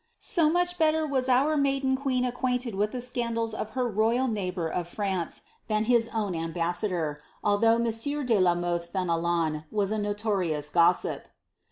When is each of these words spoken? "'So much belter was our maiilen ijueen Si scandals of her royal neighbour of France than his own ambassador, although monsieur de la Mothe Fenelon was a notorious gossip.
"'So 0.35 0.49
much 0.49 0.79
belter 0.79 1.07
was 1.07 1.29
our 1.29 1.55
maiilen 1.55 1.95
ijueen 1.95 2.91
Si 2.91 2.99
scandals 3.01 3.53
of 3.53 3.69
her 3.77 3.87
royal 3.87 4.27
neighbour 4.27 4.67
of 4.67 4.87
France 4.87 5.43
than 5.67 5.83
his 5.83 6.09
own 6.11 6.33
ambassador, 6.33 7.21
although 7.43 7.77
monsieur 7.77 8.23
de 8.23 8.39
la 8.39 8.55
Mothe 8.55 8.89
Fenelon 8.91 9.65
was 9.69 9.91
a 9.91 9.99
notorious 9.99 10.71
gossip. 10.71 11.27